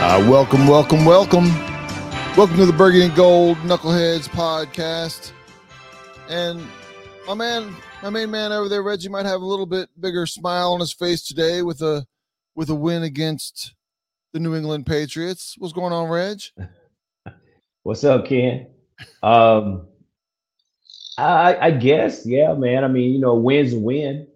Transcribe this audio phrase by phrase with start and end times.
[0.00, 1.48] Uh, welcome, welcome, welcome.
[2.36, 5.32] Welcome to the Burgundy and Gold Knuckleheads podcast.
[6.28, 6.64] And
[7.26, 10.72] my man, my main man over there, Reggie, might have a little bit bigger smile
[10.72, 12.06] on his face today with a
[12.54, 13.74] with a win against
[14.32, 15.56] the New England Patriots.
[15.58, 16.42] What's going on, Reg?
[17.82, 18.68] What's up, Ken?
[19.20, 19.88] Um,
[21.18, 22.84] I, I guess, yeah, man.
[22.84, 24.28] I mean, you know, win's a win.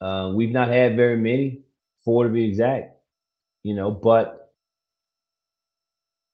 [0.00, 1.62] Uh, we've not had very many,
[2.04, 2.94] four to be exact.
[3.64, 4.37] You know, but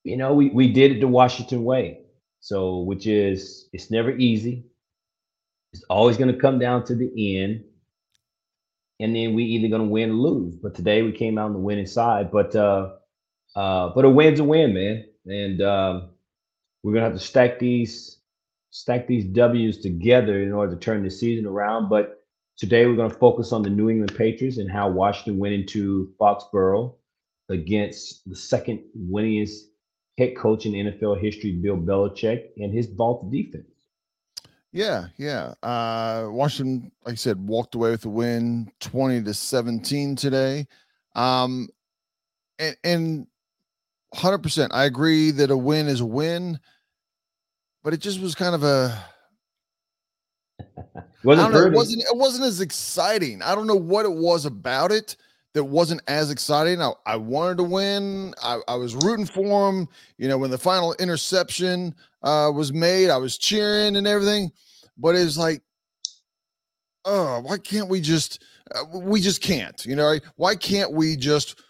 [0.05, 2.01] you know, we, we did it the Washington way.
[2.41, 4.67] So, which is, it's never easy.
[5.73, 7.65] It's always going to come down to the end.
[9.01, 10.55] And then we either going to win or lose.
[10.55, 12.31] But today we came out on the winning side.
[12.31, 12.91] But, uh,
[13.57, 15.05] uh, but a win's a win, man.
[15.27, 16.11] And, um,
[16.83, 18.19] we're going to have to stack these,
[18.71, 21.89] stack these W's together in order to turn the season around.
[21.89, 22.23] But
[22.59, 26.13] today we're going to focus on the New England Patriots and how Washington went into
[26.21, 26.95] Foxborough
[27.49, 29.63] against the second winningest
[30.19, 33.67] head coach in NFL history, Bill Belichick, and his vault defense.
[34.73, 35.55] Yeah, yeah.
[35.63, 40.67] Uh, Washington, like I said, walked away with a win, twenty to seventeen today.
[41.15, 41.69] Um,
[42.59, 43.27] and, and
[44.15, 46.59] 100%, I agree that a win is a win,
[47.83, 49.05] but it just was kind of a.
[51.25, 53.43] wasn't know, it wasn't it wasn't as exciting.
[53.43, 55.17] I don't know what it was about it
[55.55, 56.83] that wasn't as exciting.
[56.83, 58.35] I, I wanted to win.
[58.43, 59.89] I, I, was rooting for him.
[60.19, 64.51] You know, when the final interception uh, was made, I was cheering and everything.
[64.99, 65.63] But it's like,
[67.05, 68.43] oh, why can't we just?
[68.75, 69.85] Uh, we just can't.
[69.87, 71.63] You know, why can't we just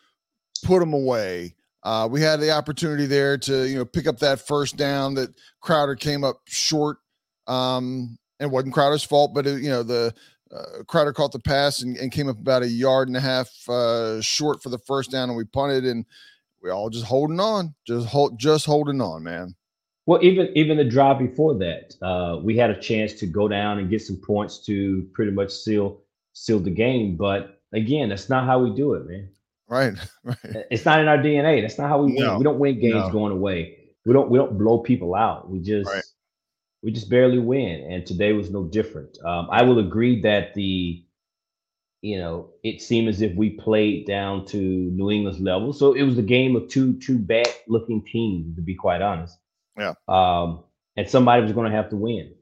[0.65, 1.55] put them away?
[1.83, 5.35] Uh, we had the opportunity there to you know pick up that first down that
[5.61, 6.99] Crowder came up short.
[7.47, 10.15] Um, and wasn't Crowder's fault, but it, you know the
[10.55, 13.51] uh, Crowder caught the pass and, and, came up about a yard and a half
[13.69, 16.05] uh, short for the first down, and we punted, and
[16.63, 19.55] we all just holding on, just hold, just holding on, man.
[20.07, 23.79] Well, even even the drive before that, uh, we had a chance to go down
[23.79, 26.01] and get some points to pretty much seal
[26.35, 27.17] seal the game.
[27.17, 29.31] But again, that's not how we do it, man.
[29.67, 30.37] Right, right.
[30.71, 31.63] It's not in our DNA.
[31.63, 32.39] That's not how we no, win.
[32.39, 33.11] We don't win games no.
[33.11, 33.79] going away.
[34.05, 35.51] We don't we don't blow people out.
[35.51, 36.05] We just right
[36.85, 39.17] we just barely win, and today was no different.
[39.25, 41.03] Um, I will agree that the,
[42.03, 45.73] you know, it seemed as if we played down to New England's level.
[45.73, 49.39] So it was a game of two two bad looking teams, to be quite honest.
[49.79, 49.95] Yeah.
[50.09, 50.65] Um,
[50.95, 52.35] and somebody was going to have to win,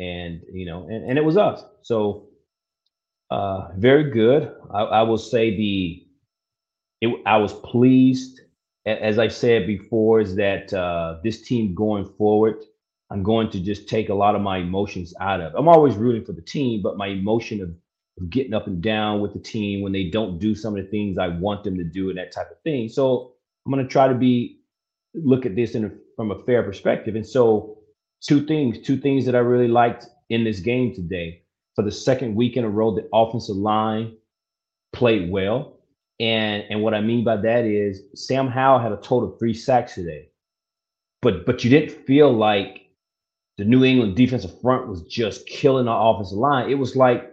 [0.00, 1.62] and you know, and, and it was us.
[1.82, 2.28] So,
[3.30, 4.52] uh, very good.
[4.74, 6.06] I, I will say the,
[7.02, 8.40] it, I was pleased.
[8.84, 12.56] As I said before, is that uh, this team going forward
[13.10, 15.54] I'm going to just take a lot of my emotions out of.
[15.54, 17.70] I'm always rooting for the team, but my emotion of,
[18.20, 20.90] of getting up and down with the team when they don't do some of the
[20.90, 22.88] things I want them to do and that type of thing.
[22.88, 23.32] So
[23.66, 24.60] I'm going to try to be
[25.14, 27.16] look at this in a, from a fair perspective.
[27.16, 27.78] And so
[28.20, 31.42] two things, two things that I really liked in this game today.
[31.76, 34.16] For the second week in a row, the offensive line
[34.92, 35.78] played well.
[36.18, 39.54] And and what I mean by that is Sam Howell had a total of three
[39.54, 40.28] sacks today.
[41.22, 42.79] But but you didn't feel like
[43.60, 46.70] the New England defensive front was just killing our offensive line.
[46.70, 47.30] It was like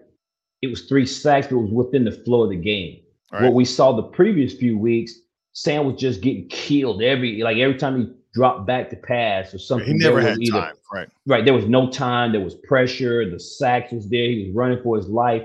[0.62, 3.00] it was three sacks, but it was within the flow of the game.
[3.32, 3.44] Right.
[3.44, 5.14] What we saw the previous few weeks,
[5.54, 9.58] Sam was just getting killed every like every time he dropped back to pass or
[9.58, 9.88] something.
[9.88, 11.10] He never had either, time, right?
[11.26, 11.46] Right.
[11.46, 12.34] There was no time.
[12.34, 13.30] There was pressure.
[13.30, 14.28] The sacks was there.
[14.28, 15.44] He was running for his life.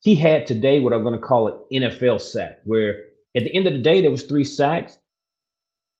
[0.00, 3.04] He had today what I'm going to call an NFL sack, where
[3.36, 4.98] at the end of the day there was three sacks,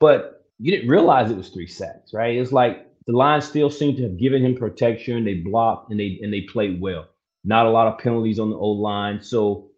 [0.01, 2.37] but you didn't realize it was three sacks, right?
[2.37, 5.25] It's like the Lions still seem to have given him protection.
[5.25, 7.09] They blocked and they and they played well.
[7.43, 9.23] Not a lot of penalties on the O line.
[9.23, 9.71] So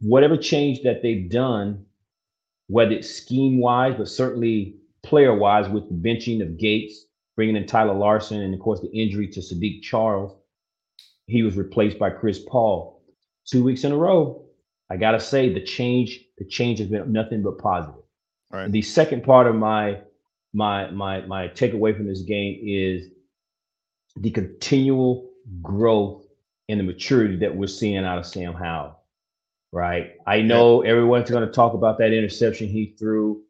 [0.00, 1.86] whatever change that they've done,
[2.66, 7.06] whether it's scheme wise, but certainly player wise, with the benching of Gates,
[7.36, 10.36] bringing in Tyler Larsen, and of course the injury to Saahdiq Charles,
[11.26, 13.02] he was replaced by Chris Paul.
[13.46, 14.44] Two weeks in a row,
[14.90, 18.02] I gotta say the change, the change has been nothing but positive.
[18.50, 18.70] Right.
[18.70, 20.00] The second part of my
[20.52, 23.08] my my my takeaway from this game is
[24.16, 25.30] the continual
[25.62, 26.26] growth
[26.68, 28.98] and the maturity that we're seeing out of Sam Howell.
[29.72, 30.12] Right.
[30.26, 30.90] I know yeah.
[30.90, 33.42] everyone's going to talk about that interception he threw.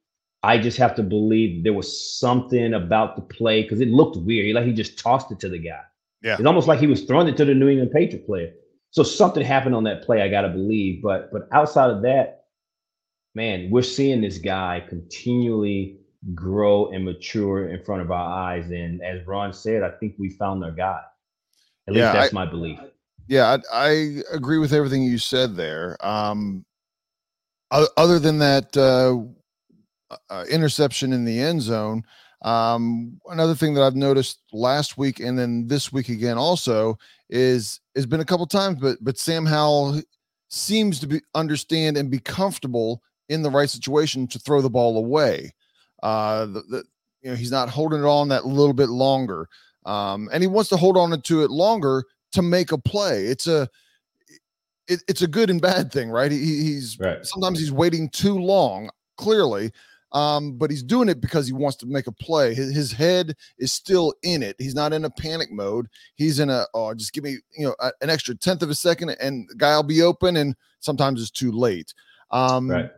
[0.43, 4.55] I just have to believe there was something about the play because it looked weird.
[4.55, 5.81] Like he just tossed it to the guy.
[6.23, 6.35] Yeah.
[6.35, 8.53] It's almost like he was throwing it to the New England Patriot player.
[8.91, 11.03] So something happened on that play, I gotta believe.
[11.03, 12.47] But but outside of that,
[13.35, 15.99] man, we're seeing this guy continually
[16.35, 18.70] grow and mature in front of our eyes.
[18.70, 21.00] And as Ron said, I think we found our guy.
[21.87, 22.79] At least that's I, my belief.
[23.29, 25.97] Yeah, I, I, agree with everything you said there.
[26.05, 26.65] Um,
[27.70, 29.19] other than that, uh,
[30.31, 32.03] uh, interception in the end zone.
[32.43, 36.99] Um, another thing that I've noticed last week and then this week again also
[37.29, 40.00] is has been a couple times, but but Sam Howell
[40.49, 44.97] seems to be understand and be comfortable in the right situation to throw the ball
[44.97, 45.53] away.
[46.03, 46.85] Uh, the, the
[47.23, 49.49] you know he's not holding it on that little bit longer,
[49.85, 53.27] um, and he wants to hold on to it longer to make a play.
[53.27, 53.69] It's a
[54.87, 56.33] it, it's a good and bad thing, right?
[56.33, 57.25] He, he's right.
[57.25, 59.71] sometimes he's waiting too long, clearly,
[60.12, 62.55] um, but he's doing it because he wants to make a play.
[62.55, 64.56] His, his, head is still in it.
[64.59, 65.89] He's not in a panic mode.
[66.15, 68.75] He's in a oh, just give me you know a, an extra tenth of a
[68.75, 70.37] second, and the guy will be open.
[70.37, 71.93] And sometimes it's too late.
[72.31, 72.91] Um, right.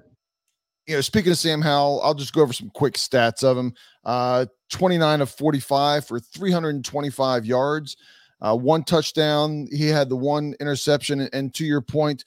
[0.90, 3.74] You know, speaking of Sam Howell, I'll just go over some quick stats of him.
[4.04, 7.96] Uh, 29 of 45 for 325 yards,
[8.40, 9.68] uh, one touchdown.
[9.70, 12.24] He had the one interception, and to your point,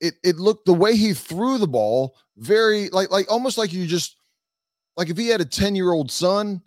[0.00, 3.86] it it looked the way he threw the ball very like like almost like you
[3.86, 4.16] just
[4.96, 6.60] like if he had a 10 year old son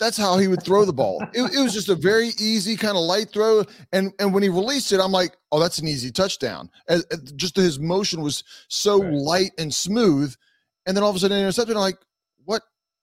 [0.00, 1.22] that's how he would throw the ball.
[1.32, 3.64] It, it was just a very easy kind of light throw.
[3.92, 6.70] And and when he released it i'm like oh that's an easy touchdown.
[6.88, 7.04] As,
[7.36, 9.12] just his motion was so right.
[9.12, 10.34] light and smooth.
[10.86, 11.76] And then all of a sudden intercepted.
[11.76, 11.98] I'm like
[12.44, 12.62] what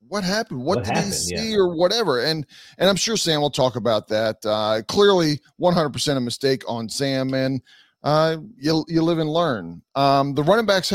[0.10, 0.60] what happened?
[0.60, 1.14] What, what did happened?
[1.14, 1.58] he see yeah.
[1.58, 2.20] or whatever?
[2.22, 2.46] And
[2.78, 4.38] and i'm sure sam will talk about that.
[4.46, 7.34] Uh clearly 100% a mistake on sam.
[7.34, 7.62] And
[8.04, 9.82] uh, you you live and learn.
[9.96, 10.94] Um, the running backs,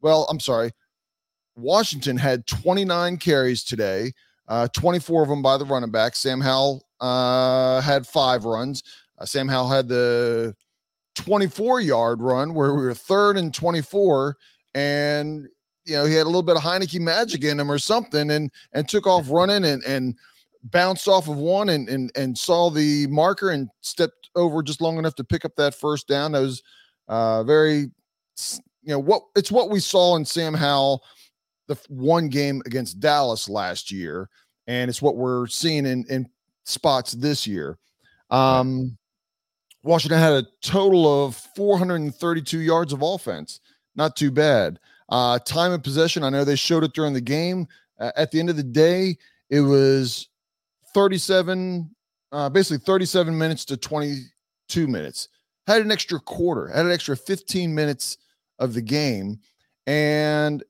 [0.00, 0.70] well, I'm sorry,
[1.56, 4.12] Washington had 29 carries today,
[4.48, 6.16] uh, 24 of them by the running back.
[6.16, 8.82] Sam Howell uh, had five runs.
[9.18, 10.54] Uh, Sam Howell had the
[11.14, 14.36] 24 yard run where we were third and 24,
[14.74, 15.48] and
[15.84, 18.50] you know he had a little bit of Heinicke magic in him or something, and
[18.72, 20.16] and took off running and and
[20.64, 24.98] bounced off of one and and and saw the marker and stepped over just long
[24.98, 26.32] enough to pick up that first down.
[26.32, 26.62] That was
[27.08, 27.90] uh, very,
[28.82, 31.02] you know, what it's what we saw in Sam Howell
[31.68, 34.28] the one game against Dallas last year,
[34.66, 36.28] and it's what we're seeing in in
[36.64, 37.78] spots this year.
[38.30, 38.96] Um,
[39.82, 43.60] Washington had a total of 432 yards of offense.
[43.96, 44.78] Not too bad.
[45.08, 47.66] Uh, time of possession, I know they showed it during the game.
[47.98, 49.16] Uh, at the end of the day,
[49.50, 50.28] it was
[50.94, 51.90] 37,
[52.30, 55.28] uh, basically 37 minutes to 22 minutes.
[55.66, 58.18] Had an extra quarter, had an extra 15 minutes
[58.58, 59.38] of the game.
[59.86, 60.62] And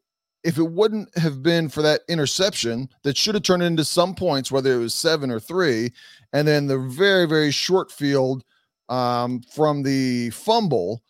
[0.44, 4.50] if it wouldn't have been for that interception that should have turned into some points,
[4.50, 5.92] whether it was seven or three,
[6.32, 8.44] and then the very, very short field
[8.88, 11.02] um, from the fumble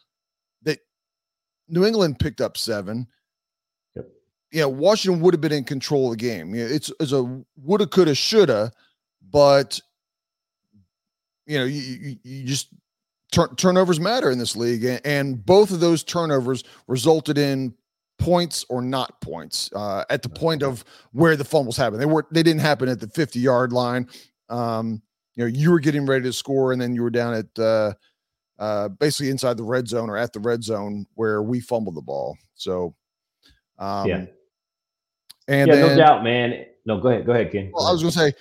[0.63, 0.81] that
[1.69, 3.07] New England picked up seven.
[3.97, 4.09] Yep.
[4.53, 6.55] Yeah, Washington would have been in control of the game.
[6.55, 8.71] Yeah, it's, it's a woulda, coulda, shoulda
[9.33, 9.81] but
[11.47, 12.69] you know, you, you, you just
[13.33, 17.75] turn, turnovers matter in this league, and, and, both of those turnovers resulted in
[18.19, 22.01] points or not points uh, at the point of where the fumbles happened.
[22.01, 24.09] They were they didn't happen at the 50 yard line.
[24.49, 25.03] Um,
[25.35, 27.93] you know, you were getting ready to score, and then you were down at uh,
[28.59, 32.03] uh, basically inside the red zone or at the red zone where we fumbled the
[32.03, 32.37] ball.
[32.55, 32.95] So,
[33.79, 34.25] um, yeah,
[35.49, 36.67] and yeah, then, no doubt, man.
[36.85, 37.71] No, go ahead, go ahead, Ken.
[37.73, 38.33] Well, I was going to say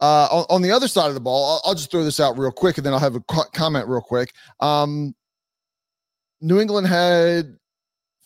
[0.00, 2.36] uh, on, on, the other side of the ball, I'll, I'll, just throw this out
[2.36, 4.32] real quick and then I'll have a co- comment real quick.
[4.60, 5.14] Um,
[6.40, 7.56] New England had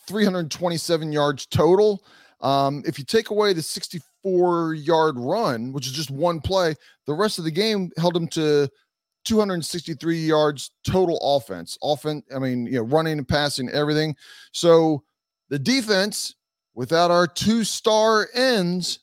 [0.08, 2.02] 327 yards total.
[2.40, 6.74] Um, if you take away the 64 yard run, which is just one play,
[7.06, 8.68] the rest of the game held them to
[9.24, 11.76] 263 yards total offense.
[11.82, 14.16] Offense, I mean, you know, running and passing, everything.
[14.52, 15.04] So
[15.50, 16.34] the defense,
[16.74, 19.00] without our two star ends,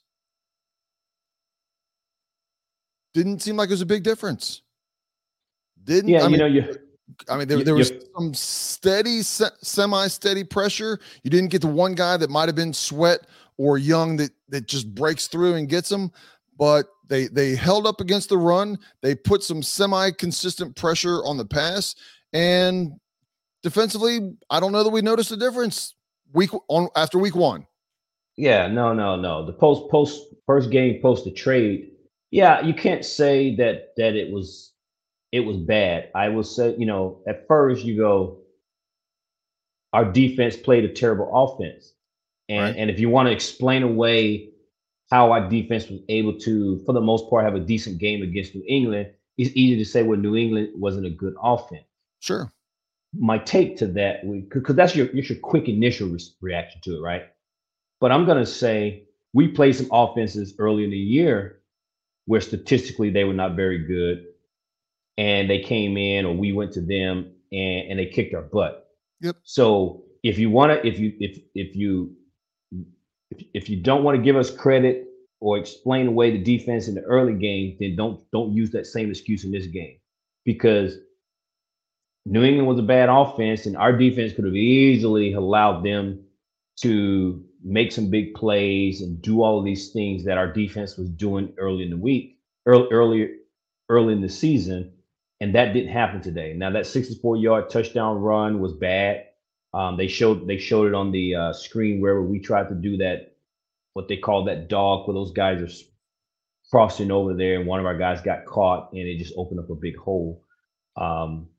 [3.13, 4.61] didn't seem like it was a big difference.
[5.83, 6.75] Didn't yeah, I you know you.
[7.29, 10.99] I mean, there, there was some steady, semi-steady pressure.
[11.23, 14.67] You didn't get the one guy that might have been Sweat or Young that that
[14.67, 16.11] just breaks through and gets them,
[16.57, 18.77] but they they held up against the run.
[19.01, 21.95] They put some semi-consistent pressure on the pass,
[22.33, 22.93] and
[23.63, 25.95] defensively, I don't know that we noticed a difference
[26.33, 27.65] week on after week one.
[28.35, 29.45] Yeah, no, no, no.
[29.45, 31.91] The post post first game post the trade
[32.35, 34.73] yeah, you can't say that that it was
[35.35, 36.09] it was bad.
[36.15, 38.37] I will say, you know, at first you go,
[39.91, 41.91] our defense played a terrible offense.
[42.47, 42.75] And right.
[42.77, 44.51] and if you want to explain away
[45.11, 48.55] how our defense was able to, for the most part, have a decent game against
[48.55, 51.83] New England, it's easy to say, well, New England wasn't a good offense.
[52.21, 52.49] Sure.
[53.13, 57.01] My take to that, we, because that's your, your quick initial re- reaction to it,
[57.01, 57.23] right?
[57.99, 61.59] But I'm going to say we played some offenses early in the year
[62.25, 64.27] where statistically they were not very good,
[65.17, 68.87] and they came in or we went to them and and they kicked our butt.
[69.21, 69.37] Yep.
[69.43, 72.15] So if you want to, if you if if you
[73.31, 75.07] if, if you don't want to give us credit
[75.39, 79.09] or explain away the defense in the early game, then don't don't use that same
[79.09, 79.97] excuse in this game
[80.43, 80.97] because
[82.25, 86.23] New England was a bad offense, and our defense could have easily allowed them
[86.81, 91.09] to make some big plays and do all of these things that our defense was
[91.09, 93.29] doing early in the week, early early
[93.89, 94.91] early in the season,
[95.41, 96.53] and that didn't happen today.
[96.53, 99.25] Now that 64 yard touchdown run was bad.
[99.73, 102.97] Um, they showed they showed it on the uh, screen where we tried to do
[102.97, 103.35] that,
[103.93, 105.85] what they call that dog, where those guys are
[106.71, 109.69] crossing over there, and one of our guys got caught, and it just opened up
[109.69, 110.41] a big hole.
[110.95, 111.49] Um,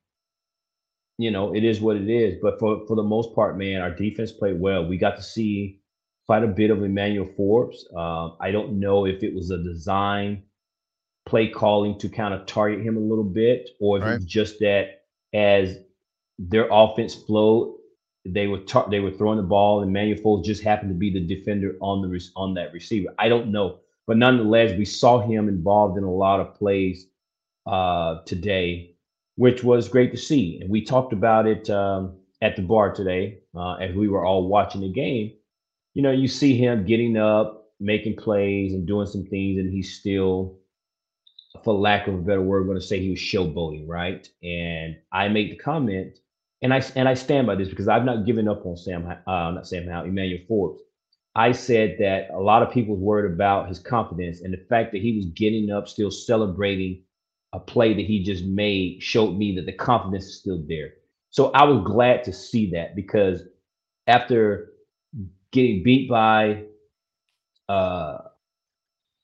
[1.19, 2.39] you know, it is what it is.
[2.41, 4.87] But for for the most part, man, our defense played well.
[4.87, 5.81] We got to see
[6.27, 7.87] quite a bit of Emmanuel Forbes.
[7.95, 10.43] Uh, I don't know if it was a design
[11.27, 14.15] play calling to kind of target him a little bit, or if right.
[14.15, 15.03] it's just that
[15.35, 15.79] as
[16.39, 17.75] their offense flowed,
[18.25, 21.21] they were tar- they were throwing the ball, and Forbes just happened to be the
[21.21, 23.13] defender on the re- on that receiver.
[23.19, 27.07] I don't know, but nonetheless, we saw him involved in a lot of plays
[27.67, 28.95] uh, today,
[29.37, 30.61] which was great to see.
[30.61, 34.49] And we talked about it um, at the bar today uh, as we were all
[34.49, 35.33] watching the game.
[35.95, 39.99] You know, you see him getting up, making plays, and doing some things, and he's
[39.99, 40.59] still
[41.65, 44.29] for lack of a better word, going to say he was showboating, right?
[44.43, 46.19] And I made the comment,
[46.63, 49.51] and I and I stand by this because I've not given up on Sam, uh,
[49.53, 50.83] not Sam Howell, Emmanuel Forbes.
[51.37, 54.93] I said that a lot of people was worried about his confidence and the fact
[54.93, 57.03] that he was getting up, still celebrating
[57.53, 60.95] a play that he just made, showed me that the confidence is still there.
[61.31, 63.43] So I was glad to see that because
[64.07, 64.73] after
[65.53, 66.65] getting beat by
[67.69, 68.19] uh,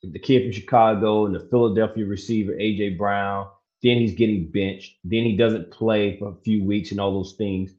[0.02, 3.48] the kid from Chicago and the Philadelphia receiver, AJ Brown.
[3.82, 4.96] Then he's getting benched.
[5.04, 7.72] Then he doesn't play for a few weeks and all those things.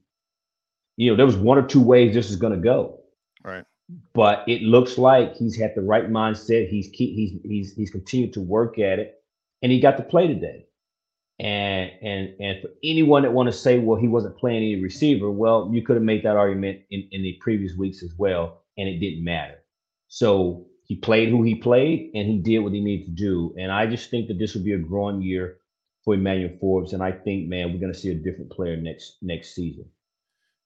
[0.97, 2.99] You know, there was one or two ways this is going to go.
[3.43, 3.63] Right.
[4.13, 6.69] But it looks like he's had the right mindset.
[6.69, 9.21] He's he's he's he's continued to work at it,
[9.61, 10.65] and he got to play today.
[11.39, 15.29] And and and for anyone that want to say, well, he wasn't playing any receiver,
[15.31, 18.87] well, you could have made that argument in in the previous weeks as well, and
[18.87, 19.59] it didn't matter.
[20.07, 23.55] So he played who he played and he did what he needed to do.
[23.57, 25.57] And I just think that this will be a growing year
[26.03, 26.93] for Emmanuel Forbes.
[26.93, 29.85] And I think, man, we're going to see a different player next next season.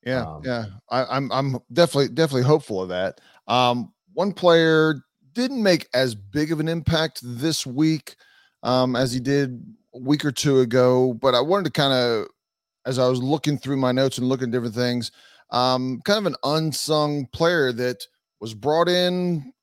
[0.03, 3.19] Yeah, um, yeah, I, am I'm, I'm definitely definitely hopeful of that.
[3.47, 8.15] Um, one player didn't make as big of an impact this week
[8.63, 12.27] um, as he did a week or two ago, but I wanted to kind of,
[12.85, 15.11] as I was looking through my notes and looking at different things,
[15.51, 18.03] um, kind of an unsung player that
[18.39, 19.53] was brought in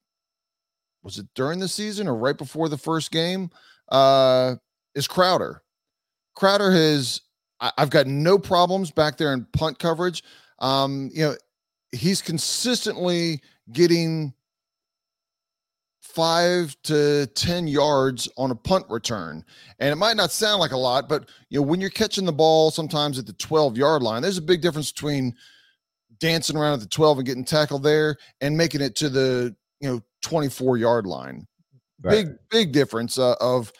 [1.05, 3.51] was it during the season or right before the first game?
[3.91, 4.57] Uh,
[4.95, 5.63] is Crowder.
[6.35, 7.21] Crowder has,
[7.61, 10.25] I, have got no problems back there in punt coverage.
[10.59, 11.37] Um, you know,
[11.93, 14.33] he's consistently getting
[16.01, 19.45] five to 10 yards on a punt return.
[19.81, 22.33] And it might not sound like a lot, but, you know, when you're catching the
[22.33, 25.35] ball sometimes at the 12 yard line, there's a big difference between
[26.19, 29.89] dancing around at the 12 and getting tackled there and making it to the, you
[29.89, 31.47] know, 24 yard line.
[32.03, 32.11] Right.
[32.11, 33.73] Big, big difference uh, of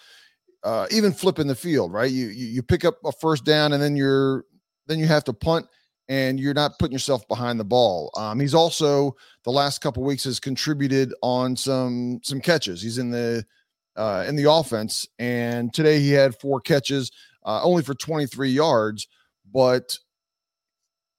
[0.63, 2.11] uh, even flipping the field, right?
[2.11, 4.45] You, you you pick up a first down and then you're
[4.87, 5.67] then you have to punt
[6.09, 8.11] and you're not putting yourself behind the ball.
[8.17, 12.83] Um, he's also the last couple weeks has contributed on some some catches.
[12.83, 13.45] He's in the
[13.97, 17.13] uh, in the offense, and today he had four catches,
[17.45, 19.07] uh, only for 23 yards,
[19.53, 19.97] but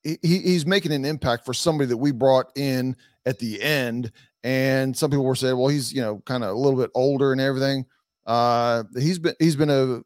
[0.03, 4.12] he, he's making an impact for somebody that we brought in at the end
[4.45, 7.31] and some people were saying, well, he's you know kind of a little bit older
[7.31, 7.83] and everything.
[8.27, 10.01] Uh, he's been he's been a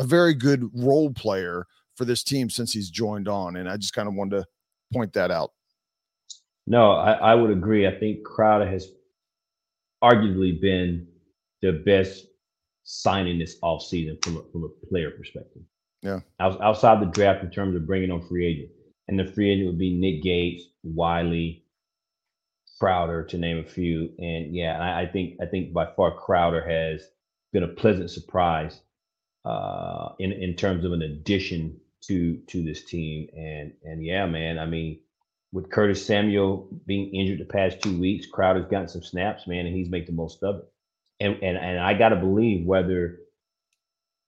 [0.00, 3.92] a very good role player for this team since he's joined on, and I just
[3.92, 4.46] kind of wanted to
[4.92, 5.50] point that out.
[6.68, 7.88] No, I, I would agree.
[7.88, 8.88] I think Crowder has
[10.02, 11.08] arguably been
[11.60, 12.26] the best
[12.84, 15.62] signing this offseason from a, from a player perspective.
[16.02, 16.20] Yeah.
[16.40, 18.70] outside the draft in terms of bringing on free agent.
[19.06, 21.62] And the free agent would be Nick Gates, Wylie,
[22.78, 24.12] Crowder, to name a few.
[24.18, 27.06] And yeah, I, I, think I think by far Crowder has
[27.52, 28.80] been a pleasant surprise
[29.44, 33.28] uh, in in terms of an addition to to this team.
[33.36, 35.00] And and yeah, man, I mean,
[35.52, 39.76] with Curtis Samuel being injured the past two weeks, Crowder's gotten some snaps, man, and
[39.76, 40.64] he's made the most of it.
[41.20, 43.18] And and and I got to believe whether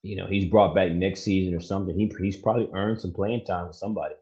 [0.01, 3.45] you know he's brought back next season or something, he he's probably earned some playing
[3.45, 4.15] time with somebody.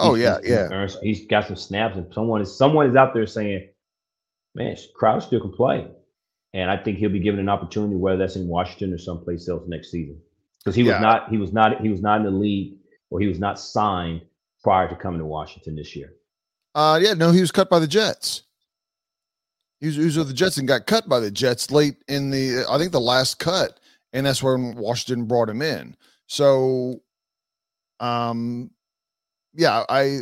[0.00, 0.86] Oh yeah, yeah.
[1.02, 3.68] he's got some snaps, and someone is someone is out there saying,
[4.54, 5.88] "Man, Crowder still can play,"
[6.54, 9.64] and I think he'll be given an opportunity, whether that's in Washington or someplace else
[9.66, 10.20] next season,
[10.58, 12.76] because he was not he was not he was not in the league
[13.10, 14.22] or he was not signed
[14.62, 16.12] prior to coming to Washington this year.
[16.74, 18.44] Uh, yeah, no, he was cut by the Jets.
[19.80, 22.30] He was, he was with the Jets and got cut by the Jets late in
[22.30, 23.80] the, I think the last cut,
[24.12, 25.96] and that's when Washington brought him in.
[26.26, 27.00] So,
[27.98, 28.70] um,
[29.54, 30.20] yeah, I,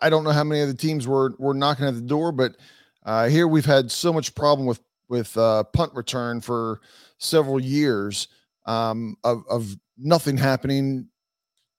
[0.00, 2.56] I don't know how many of the teams were were knocking at the door, but
[3.04, 6.80] uh, here we've had so much problem with with uh, punt return for
[7.18, 8.28] several years
[8.66, 11.08] um, of of nothing happening.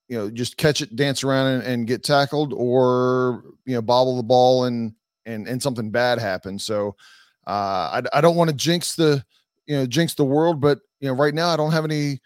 [0.07, 4.17] You know, just catch it, dance around, and, and get tackled, or you know, bobble
[4.17, 4.93] the ball and
[5.25, 6.63] and and something bad happens.
[6.63, 6.95] So
[7.47, 9.23] uh, I I don't want to jinx the
[9.65, 12.19] you know jinx the world, but you know right now I don't have any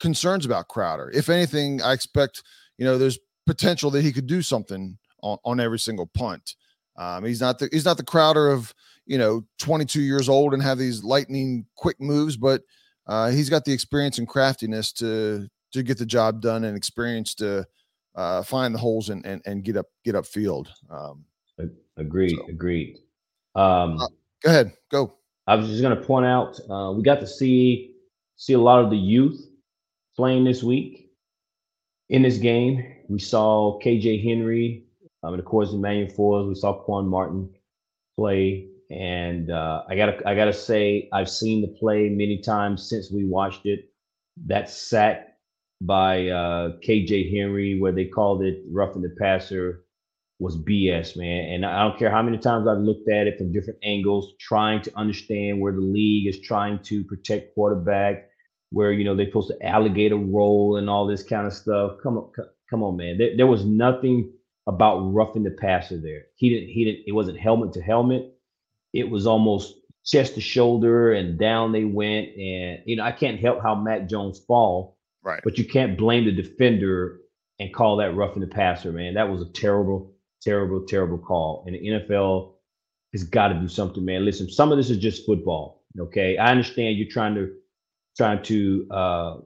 [0.00, 1.10] concerns about Crowder.
[1.14, 2.42] If anything, I expect
[2.78, 6.54] you know there's potential that he could do something on, on every single punt.
[6.96, 8.72] Um, he's not the he's not the Crowder of
[9.06, 12.62] you know 22 years old and have these lightning quick moves, but
[13.06, 17.34] uh, he's got the experience and craftiness to to get the job done and experience
[17.34, 17.66] to
[18.14, 20.68] uh, find the holes and, and and get up get up field.
[20.90, 21.24] Um,
[21.96, 22.36] Agreed.
[22.36, 22.46] So.
[22.48, 22.98] Agreed.
[23.54, 24.08] Um, uh,
[24.42, 24.72] go ahead.
[24.90, 25.14] Go.
[25.46, 27.94] I was just going to point out uh, we got to see
[28.36, 29.48] see a lot of the youth
[30.16, 31.03] playing this week
[32.08, 32.84] in this game.
[33.08, 34.84] We saw KJ Henry,
[35.22, 36.48] um, and of course Emmanuel Forbes.
[36.48, 37.50] We saw Quan Martin
[38.16, 43.10] play, and uh, I gotta I gotta say I've seen the play many times since
[43.10, 43.90] we watched it.
[44.46, 45.36] That sack
[45.80, 49.84] by uh, KJ Henry, where they called it roughing the passer,
[50.38, 51.52] was BS, man.
[51.52, 54.82] And I don't care how many times I've looked at it from different angles, trying
[54.82, 58.28] to understand where the league is trying to protect quarterback,
[58.74, 61.96] where you know they're supposed to alligator roll and all this kind of stuff.
[62.02, 62.30] Come on,
[62.68, 63.18] come on, man.
[63.18, 64.32] There, there was nothing
[64.66, 66.26] about roughing the passer there.
[66.36, 66.68] He didn't.
[66.68, 67.04] He didn't.
[67.06, 68.34] It wasn't helmet to helmet.
[68.92, 72.28] It was almost chest to shoulder and down they went.
[72.36, 74.98] And you know I can't help how Mac Jones fall.
[75.22, 75.40] Right.
[75.42, 77.20] But you can't blame the defender
[77.58, 79.14] and call that roughing the passer, man.
[79.14, 80.14] That was a terrible
[80.44, 81.64] terrible, terrible call.
[81.66, 82.52] And the NFL
[83.12, 84.24] has got to do something, man.
[84.24, 85.82] Listen, some of this is just football.
[85.98, 86.36] Okay.
[86.36, 87.52] I understand you're trying to
[88.16, 89.36] trying to uh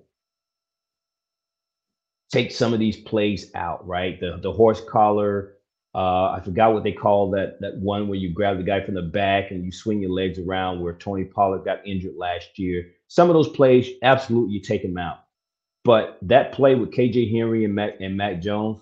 [2.31, 4.19] take some of these plays out, right?
[4.21, 5.55] The the horse collar.
[5.95, 8.95] Uh, I forgot what they call that that one where you grab the guy from
[8.95, 12.91] the back and you swing your legs around where Tony Pollard got injured last year.
[13.09, 15.21] Some of those plays, absolutely, you take them out.
[15.85, 18.81] But that play with KJ Henry and Mac and Mac Jones,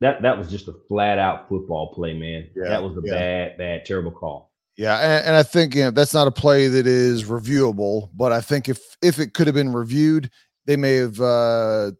[0.00, 2.50] that that was just a flat out football play, man.
[2.54, 3.12] Yeah, that was a yeah.
[3.12, 4.52] bad, bad, terrible call.
[4.76, 8.32] Yeah, and, and I think you know, that's not a play that is reviewable, but
[8.32, 10.30] I think if if it could have been reviewed,
[10.66, 11.92] they may have uh,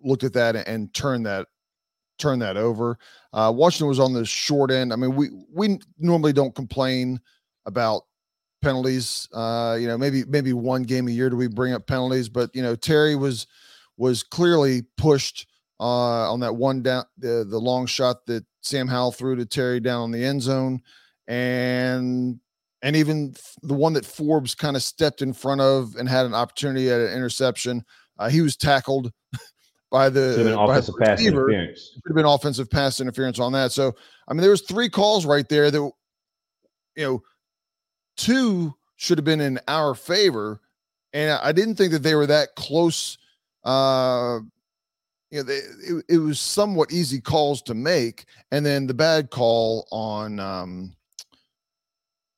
[0.00, 1.48] looked at that and, turned that
[2.18, 2.98] turned that over.
[3.32, 4.92] Uh, Washington was on the short end.
[4.92, 7.20] I mean, we we normally don't complain
[7.66, 8.02] about
[8.62, 9.28] penalties.
[9.32, 12.50] Uh, you know, maybe maybe one game a year do we bring up penalties, but
[12.54, 13.48] you know, Terry was
[13.96, 15.46] was clearly pushed
[15.80, 19.80] uh, on that one down the the long shot that Sam Howell threw to Terry
[19.80, 20.80] down on the end zone,
[21.30, 22.40] and
[22.82, 26.34] and even the one that Forbes kind of stepped in front of and had an
[26.34, 27.84] opportunity at an interception.
[28.18, 29.12] Uh, he was tackled
[29.92, 31.92] by the, by the pass interference.
[31.96, 33.70] It could have been offensive pass interference on that.
[33.70, 33.94] So
[34.26, 35.78] I mean, there was three calls right there that
[36.96, 37.22] you know
[38.16, 40.60] two should have been in our favor,
[41.12, 43.18] and I didn't think that they were that close.
[43.62, 44.40] Uh,
[45.30, 49.30] you know, they, it, it was somewhat easy calls to make, and then the bad
[49.30, 50.96] call on um,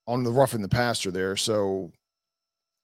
[0.06, 1.36] on the roughing the passer there.
[1.36, 1.92] So,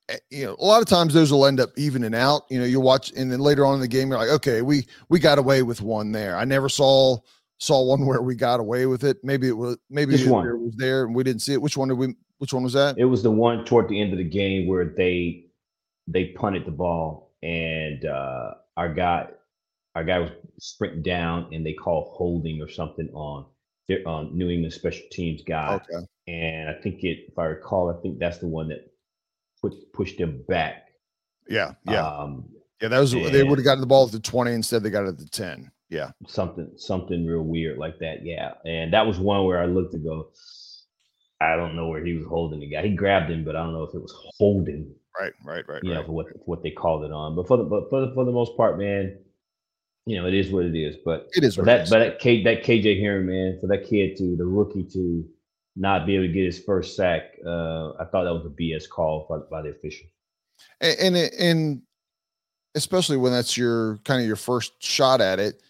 [0.09, 2.42] eh, you know, a lot of times those will end up evening out.
[2.50, 4.87] You know, you watch, and then later on in the game, you're like, okay, we
[5.09, 6.37] we got away with one there.
[6.37, 7.18] I never saw
[7.59, 9.18] saw one where we got away with it.
[9.22, 11.62] Maybe it was maybe it was there and we didn't see it.
[11.62, 12.14] Which one did we?
[12.38, 12.96] Which one was that?
[12.98, 15.46] It was the one toward the end of the game where they
[16.07, 19.26] they punted the ball and uh our guy
[19.94, 23.44] our guy was sprinting down and they called holding or something on
[24.07, 25.74] on New England special teams guy.
[25.74, 26.07] Okay.
[26.27, 28.90] And I think it, if I recall, I think that's the one that
[29.61, 30.88] put pushed them back.
[31.48, 32.44] Yeah, yeah, um,
[32.83, 32.88] yeah.
[32.88, 34.83] That was they would have gotten the ball at the twenty instead.
[34.83, 35.70] They got it at the ten.
[35.88, 38.24] Yeah, something something real weird like that.
[38.24, 40.31] Yeah, and that was one where I looked to go.
[41.40, 42.83] I don't know where he was holding the guy.
[42.83, 44.92] He grabbed him, but I don't know if it was holding.
[45.18, 45.83] Right, right, right.
[45.83, 46.01] You right.
[46.01, 47.35] know, for what for what they called it on.
[47.35, 49.18] But for the but for the, for the most part, man,
[50.09, 50.97] you know, it is what it is.
[51.05, 51.57] But it is.
[51.57, 54.85] But that, but that, K, that KJ Henry, man, for that kid to the rookie
[54.85, 55.23] to
[55.77, 58.88] not be able to get his first sack, uh, I thought that was a BS
[58.88, 60.07] call by, by the official.
[60.81, 61.83] And, and and
[62.75, 65.62] especially when that's your kind of your first shot at it,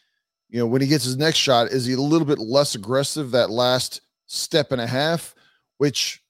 [0.51, 3.33] you know, when he gets his next shot, is he a little bit less aggressive
[3.33, 5.35] that last step and a half,
[5.79, 6.23] which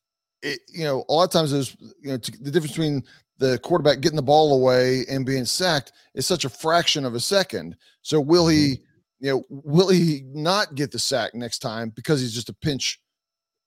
[0.43, 3.05] it, you know, a lot of times there's you know the difference between
[3.39, 7.21] the quarterback getting the ball away and being sacked is such a fraction of a
[7.21, 7.77] second.
[8.03, 9.27] So will he, mm-hmm.
[9.27, 13.01] you know, will he not get the sack next time because he's just a pinch,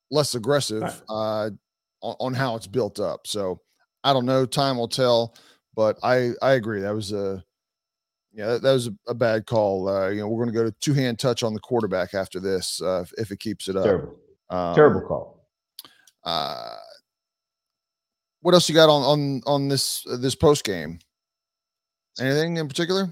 [0.10, 1.50] less aggressive uh,
[2.02, 3.28] on, on how it's built up.
[3.28, 3.62] So
[4.04, 4.46] I don't know.
[4.46, 5.36] Time will tell.
[5.74, 6.82] But I I agree.
[6.82, 7.42] That was a
[8.34, 9.88] yeah that, that was a, a bad call.
[9.88, 12.42] Uh, you know we're going to go to two hand touch on the quarterback after
[12.42, 13.86] this uh, if, if it keeps it up.
[13.86, 14.16] Terrible,
[14.50, 15.48] Um, terrible call.
[16.26, 16.76] Uh,
[18.42, 21.00] what else you got on on on this uh, this post game?
[22.20, 23.12] Anything in particular?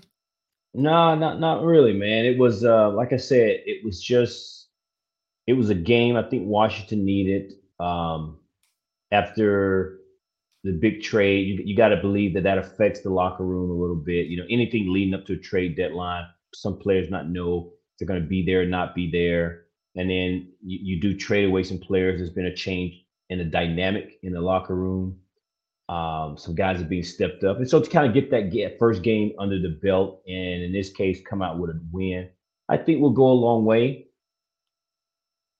[0.73, 2.25] No, not not really, man.
[2.25, 4.67] It was uh, like I said, it was just
[5.47, 7.53] it was a game I think Washington needed.
[7.79, 8.39] Um,
[9.11, 9.99] after
[10.63, 13.81] the big trade, you, you got to believe that that affects the locker room a
[13.81, 14.27] little bit.
[14.27, 18.21] You know, anything leading up to a trade deadline, some players not know they're going
[18.21, 19.63] to be there or not be there,
[19.95, 22.19] and then you, you do trade away some players.
[22.19, 22.93] There's been a change
[23.29, 25.19] in the dynamic in the locker room.
[25.87, 28.77] Um, some guys are being stepped up, and so to kind of get that get
[28.77, 32.29] first game under the belt, and in this case, come out with a win,
[32.67, 34.05] I think will go a long way.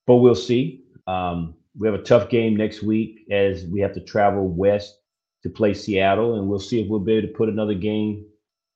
[0.05, 0.83] But we'll see.
[1.07, 4.99] Um, we have a tough game next week as we have to travel west
[5.43, 8.25] to play Seattle, and we'll see if we'll be able to put another game,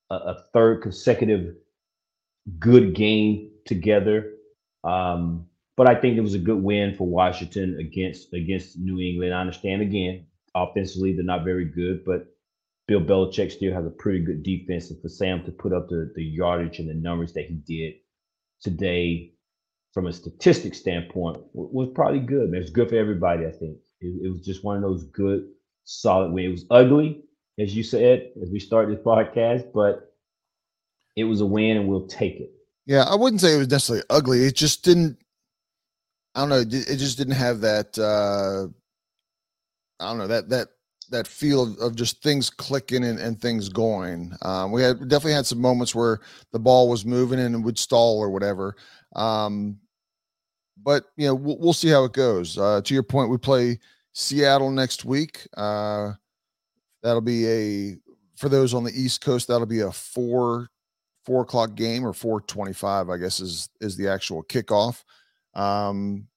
[0.09, 1.55] a, a third consecutive
[2.59, 4.33] good game together.
[4.83, 9.33] Um, but I think it was a good win for Washington against against New England.
[9.33, 12.27] I understand again, offensively they're not very good, but
[12.87, 14.89] Bill Belichick still has a pretty good defense.
[14.89, 17.93] And for Sam to put up the, the yardage and the numbers that he did
[18.61, 19.31] today,
[19.93, 22.53] from a statistic standpoint, wa- was probably good.
[22.53, 23.45] It was good for everybody.
[23.45, 25.47] I think it, it was just one of those good,
[25.85, 26.47] solid wins.
[26.47, 27.23] It was ugly,
[27.57, 30.13] as you said, as we start this podcast, but
[31.15, 32.51] it was a win, and we'll take it.
[32.85, 34.43] Yeah, I wouldn't say it was necessarily ugly.
[34.43, 35.17] It just didn't.
[36.35, 36.59] I don't know.
[36.59, 37.97] It just didn't have that.
[37.97, 38.67] uh
[40.03, 40.67] I don't know that that
[41.09, 44.33] that feel of, of just things clicking and, and things going.
[44.41, 46.19] Um, we had definitely had some moments where
[46.51, 48.75] the ball was moving and it would stall or whatever.
[49.15, 49.77] Um,
[50.81, 52.57] but you know, we'll, we'll see how it goes.
[52.57, 53.79] Uh, to your point, we play
[54.13, 55.47] Seattle next week.
[55.55, 56.13] Uh,
[57.01, 57.97] that'll be a
[58.35, 59.47] for those on the East Coast.
[59.47, 60.69] That'll be a four
[61.25, 63.09] four o'clock game or four twenty five.
[63.09, 65.03] I guess is is the actual kickoff.
[65.53, 66.27] Um,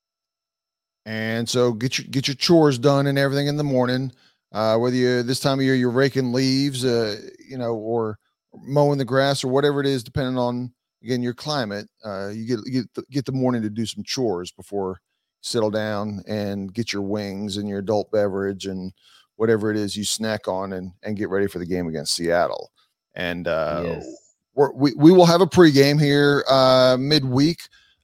[1.05, 4.13] and so get your get your chores done and everything in the morning.
[4.53, 7.17] Uh, whether you this time of year you're raking leaves, uh,
[7.49, 8.19] you know, or
[8.63, 11.89] mowing the grass or whatever it is, depending on again your climate.
[12.05, 15.01] Uh, you get get the, get the morning to do some chores before
[15.41, 18.93] you settle down and get your wings and your adult beverage and
[19.37, 22.71] whatever it is you snack on and and get ready for the game against Seattle.
[23.15, 24.07] And uh, yes.
[24.55, 27.61] we're, we we will have a pregame here uh, midweek,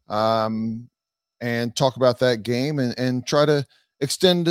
[0.09, 0.89] um,
[1.43, 3.67] and talk about that game and and try to
[4.01, 4.49] extend,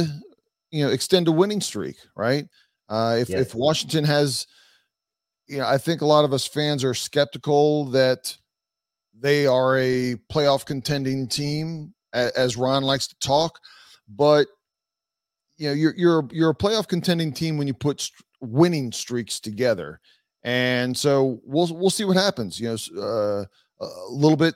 [0.69, 1.95] you know, extend a winning streak.
[2.15, 2.45] Right?
[2.88, 3.47] Uh, if Yes.
[3.47, 4.45] if Washington has,
[5.47, 8.38] you know, I think a lot of us fans are skeptical that
[9.17, 13.60] they are a playoff contending team, as Ron likes to talk,
[14.08, 14.47] but
[15.58, 19.39] you know you're you're you're a playoff contending team when you put st- winning streaks
[19.39, 19.99] together
[20.43, 23.45] and so we'll we'll see what happens you know uh,
[23.80, 24.56] a little bit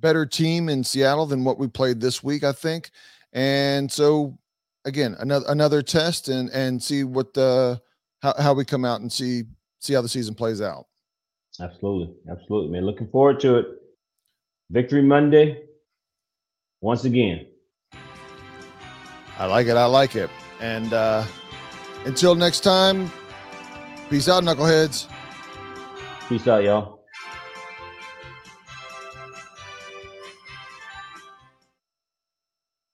[0.00, 2.90] better team in Seattle than what we played this week I think
[3.32, 4.38] and so
[4.84, 7.80] again another another test and and see what the
[8.22, 9.44] how, how we come out and see
[9.80, 10.86] see how the season plays out
[11.58, 12.14] Absolutely.
[12.30, 12.84] Absolutely, man.
[12.84, 13.66] Looking forward to it.
[14.68, 15.62] Victory Monday.
[16.82, 17.46] Once again.
[19.38, 20.30] I like it I like it
[20.60, 21.24] and uh
[22.06, 23.10] until next time
[24.08, 25.08] peace out knuckleheads
[26.28, 26.95] Peace out, y'all.